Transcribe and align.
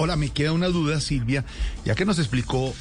Hola, 0.00 0.14
me 0.16 0.30
queda 0.30 0.52
una 0.52 0.68
duda, 0.68 1.00
Silvia. 1.00 1.44
Ya 1.84 1.96
que 1.96 2.04
nos 2.04 2.20
explicó 2.20 2.72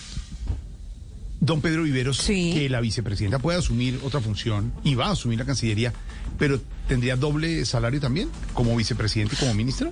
don 1.40 1.62
Pedro 1.62 1.82
Viveros 1.84 2.18
Sí. 2.18 2.52
que 2.54 2.70
la 2.70 2.80
vicepresidenta 2.80 3.40
puede 3.40 3.58
asumir 3.58 4.00
otra 4.04 4.22
función 4.22 4.72
y 4.84 4.94
va 4.94 5.08
a 5.08 5.12
asumir 5.12 5.40
la 5.40 5.46
Cancillería, 5.46 5.94
pero 6.38 6.62
¿tendría 6.88 7.16
doble 7.16 7.66
salario 7.66 8.00
también? 8.00 8.30
¿Como 8.54 8.76
vicepresidente 8.76 9.36
y 9.36 9.40
como 9.40 9.56
ministro? 9.56 9.90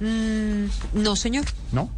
No, 0.94 1.16
señor. 1.16 1.46
¿No? 1.72 1.90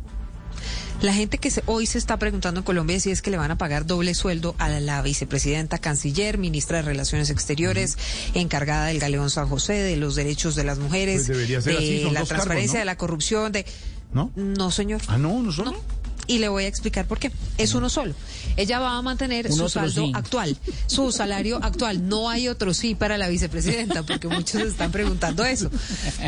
La 1.02 1.14
gente 1.14 1.38
que 1.38 1.52
se- 1.52 1.62
hoy 1.68 1.86
se 1.86 1.98
está 1.98 2.18
preguntando 2.18 2.62
en 2.62 2.64
Colombia 2.64 3.00
si 3.00 3.12
es 3.12 3.22
que 3.22 3.30
le 3.30 3.38
van 3.38 3.52
a 3.52 3.58
pagar 3.58 3.86
doble 3.86 4.14
sueldo 4.16 4.56
a 4.58 4.68
la, 4.70 5.02
vicepresidenta 5.02 5.78
canciller, 5.78 6.38
ministra 6.38 6.78
de 6.78 6.84
Relaciones 6.84 7.30
Exteriores, 7.30 7.98
encargada 8.34 8.86
del 8.88 9.00
Galeón 9.00 9.30
San 9.30 9.48
José, 9.48 9.73
de 9.73 9.98
los 9.98 10.16
derechos 10.16 10.56
de 10.56 10.64
las 10.64 10.80
mujeres, 10.80 11.18
Pues 11.26 11.28
debería 11.28 11.62
ser 11.62 11.73
de 11.73 11.78
así, 11.80 12.09
la 12.12 12.23
transparencia, 12.23 12.48
cargos, 12.56 12.73
¿no? 12.73 12.80
de 12.80 12.86
la 12.86 12.98
corrupción, 12.98 13.52
de... 13.52 13.66
¿No? 14.14 14.32
No, 14.36 14.72
señor. 14.72 15.02
Ah, 15.08 15.18
no, 15.18 15.42
no 15.42 15.52
solo. 15.52 15.72
No. 15.72 15.97
Y 16.27 16.40
le 16.40 16.49
voy 16.49 16.66
a 16.66 16.67
explicar 16.67 17.08
por 17.08 17.20
qué. 17.20 17.31
Es 17.58 17.73
uno 17.73 17.90
solo. 17.90 18.13
Ella 18.58 18.80
va 18.80 18.97
a 18.97 19.02
mantener 19.02 19.52
su 19.52 19.70
saldo 19.70 20.09
actual, 20.14 20.58
su 20.88 21.11
salario 21.11 21.59
actual. 21.64 22.08
No 22.08 22.30
hay 22.30 22.47
otro 22.47 22.73
sí 22.73 22.95
para 22.95 23.17
la 23.17 23.28
vicepresidenta, 23.30 24.03
porque 24.03 24.28
muchos 24.28 24.61
están 24.61 24.92
preguntando 24.92 25.45
eso. 25.45 25.69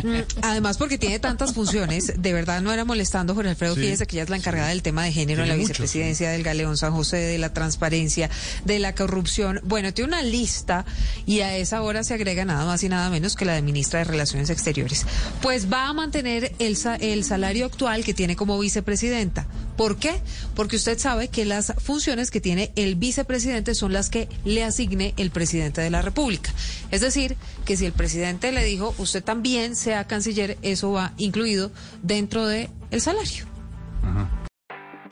Mm, 0.02 0.20
Además, 0.42 0.78
porque 0.78 0.96
tiene 0.98 1.18
tantas 1.18 1.52
funciones, 1.52 2.12
de 2.16 2.32
verdad 2.32 2.62
no 2.62 2.72
era 2.72 2.84
molestando, 2.84 3.34
Jorge 3.34 3.50
Alfredo, 3.50 3.74
Sí, 3.74 3.82
fíjese 3.82 4.06
que 4.06 4.16
ella 4.16 4.24
es 4.24 4.30
la 4.30 4.36
encargada 4.36 4.68
del 4.68 4.82
tema 4.82 5.04
de 5.04 5.12
género 5.12 5.42
en 5.42 5.48
la 5.48 5.54
vicepresidencia 5.54 6.30
del 6.30 6.42
Galeón 6.42 6.76
San 6.76 6.92
José, 6.92 7.16
de 7.18 7.38
la 7.38 7.52
transparencia, 7.52 8.30
de 8.64 8.78
la 8.78 8.94
corrupción. 8.94 9.60
Bueno, 9.64 9.92
tiene 9.92 10.08
una 10.08 10.22
lista 10.22 10.84
y 11.26 11.40
a 11.40 11.56
esa 11.56 11.82
hora 11.82 12.04
se 12.04 12.14
agrega 12.14 12.44
nada 12.44 12.64
más 12.64 12.82
y 12.82 12.88
nada 12.88 13.10
menos 13.10 13.36
que 13.36 13.44
la 13.44 13.54
de 13.54 13.62
ministra 13.62 13.98
de 14.00 14.04
Relaciones 14.04 14.50
Exteriores. 14.50 15.04
Pues 15.42 15.70
va 15.72 15.88
a 15.88 15.92
mantener 15.92 16.52
el, 16.58 16.76
el 17.00 17.24
salario 17.24 17.66
actual 17.66 18.04
que 18.04 18.14
tiene 18.14 18.36
como 18.36 18.58
vicepresidenta. 18.58 19.46
¿Por 19.76 19.89
qué? 19.96 20.20
Porque 20.54 20.76
usted 20.76 20.98
sabe 20.98 21.28
que 21.28 21.44
las 21.44 21.74
funciones 21.78 22.30
que 22.30 22.40
tiene 22.40 22.72
el 22.76 22.94
vicepresidente 22.94 23.74
son 23.74 23.92
las 23.92 24.10
que 24.10 24.28
le 24.44 24.64
asigne 24.64 25.14
el 25.16 25.30
presidente 25.30 25.80
de 25.80 25.90
la 25.90 26.02
República. 26.02 26.52
Es 26.90 27.00
decir, 27.00 27.36
que 27.64 27.76
si 27.76 27.86
el 27.86 27.92
presidente 27.92 28.52
le 28.52 28.64
dijo, 28.64 28.94
usted 28.98 29.22
también 29.22 29.76
sea 29.76 30.06
canciller, 30.06 30.58
eso 30.62 30.92
va 30.92 31.12
incluido 31.18 31.70
dentro 32.02 32.46
de 32.46 32.68
el 32.90 33.00
salario. 33.00 33.46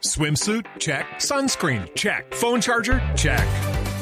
Swimsuit? 0.01 0.65
Check. 0.79 1.05
Sunscreen? 1.19 1.91
Check. 1.95 2.33
Phone 2.35 2.61
charger? 2.61 3.03
Check. 3.17 3.68